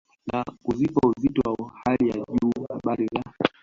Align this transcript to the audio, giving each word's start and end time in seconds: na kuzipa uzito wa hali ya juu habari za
na 0.31 0.43
kuzipa 0.63 1.07
uzito 1.07 1.53
wa 1.59 1.71
hali 1.85 2.09
ya 2.09 2.15
juu 2.15 2.65
habari 2.69 3.05
za 3.07 3.23